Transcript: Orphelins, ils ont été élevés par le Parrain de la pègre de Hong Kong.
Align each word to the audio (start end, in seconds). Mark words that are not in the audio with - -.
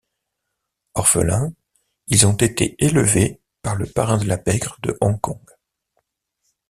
Orphelins, 0.95 1.53
ils 2.07 2.25
ont 2.25 2.33
été 2.33 2.75
élevés 2.83 3.39
par 3.61 3.75
le 3.75 3.85
Parrain 3.85 4.17
de 4.17 4.25
la 4.25 4.39
pègre 4.39 4.77
de 4.81 4.97
Hong 4.99 5.21
Kong. 5.21 5.37